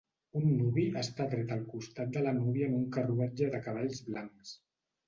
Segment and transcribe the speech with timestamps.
[0.37, 4.61] Un nuvi està dret al costat de la núvia en un carruatge de cavalls blancs.